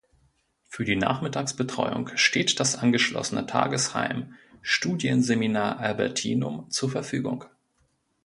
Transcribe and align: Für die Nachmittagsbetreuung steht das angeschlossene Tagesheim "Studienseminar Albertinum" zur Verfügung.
Für 0.65 0.83
die 0.83 0.95
Nachmittagsbetreuung 0.95 2.09
steht 2.15 2.59
das 2.59 2.75
angeschlossene 2.75 3.45
Tagesheim 3.45 4.33
"Studienseminar 4.63 5.79
Albertinum" 5.79 6.67
zur 6.71 6.89
Verfügung. 6.89 7.45